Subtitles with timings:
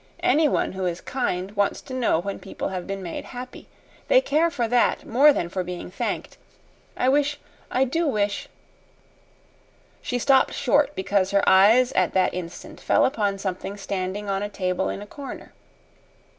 [0.23, 3.67] Anyone who is kind wants to know when people have been made happy.
[4.07, 6.39] They care for that more than for being thanked.
[6.97, 7.39] I wish
[7.69, 8.49] I do wish"
[10.01, 14.49] She stopped short because her eyes at that instant fell upon something standing on a
[14.49, 15.53] table in a corner.